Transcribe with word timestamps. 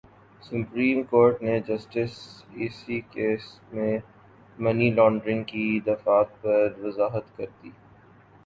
supreme 0.43 1.01
court 1.03 1.41
نے 1.41 1.59
justice 1.67 2.13
Isa 2.55 2.99
case 3.11 3.43
میں 3.73 3.97
money 4.59 4.89
laundering 4.91 5.43
کی 5.43 5.79
دفعات 5.85 6.41
پر 6.41 6.67
وضاحت 6.79 7.37
کردی 7.37 7.69